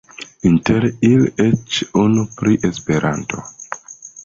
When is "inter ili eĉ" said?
0.49-1.77